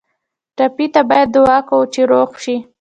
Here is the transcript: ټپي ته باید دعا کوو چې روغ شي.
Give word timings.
ټپي 0.57 0.85
ته 0.93 1.01
باید 1.09 1.27
دعا 1.35 1.57
کوو 1.69 1.89
چې 1.93 2.01
روغ 2.11 2.29
شي. 2.43 2.55